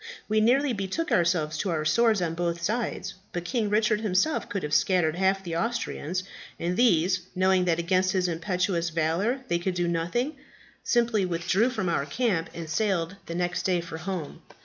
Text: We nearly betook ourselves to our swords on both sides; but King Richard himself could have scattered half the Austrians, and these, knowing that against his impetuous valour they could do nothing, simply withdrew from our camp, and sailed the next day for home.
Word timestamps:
We 0.27 0.41
nearly 0.41 0.73
betook 0.73 1.11
ourselves 1.11 1.59
to 1.59 1.69
our 1.69 1.85
swords 1.85 2.23
on 2.23 2.33
both 2.33 2.59
sides; 2.59 3.13
but 3.33 3.45
King 3.45 3.69
Richard 3.69 4.01
himself 4.01 4.49
could 4.49 4.63
have 4.63 4.73
scattered 4.73 5.15
half 5.15 5.43
the 5.43 5.55
Austrians, 5.55 6.23
and 6.59 6.75
these, 6.75 7.19
knowing 7.35 7.65
that 7.65 7.77
against 7.77 8.13
his 8.13 8.27
impetuous 8.27 8.89
valour 8.89 9.41
they 9.47 9.59
could 9.59 9.75
do 9.75 9.87
nothing, 9.87 10.37
simply 10.83 11.23
withdrew 11.23 11.69
from 11.69 11.87
our 11.87 12.07
camp, 12.07 12.49
and 12.55 12.67
sailed 12.67 13.17
the 13.27 13.35
next 13.35 13.61
day 13.61 13.79
for 13.79 13.99
home. 13.99 14.41